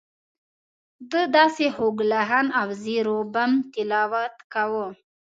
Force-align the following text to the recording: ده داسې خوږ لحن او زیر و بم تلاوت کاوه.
ده 1.11 1.21
داسې 1.37 1.65
خوږ 1.75 1.97
لحن 2.11 2.45
او 2.59 2.67
زیر 2.83 3.05
و 3.15 3.19
بم 3.33 3.51
تلاوت 3.73 4.35
کاوه. 4.53 4.85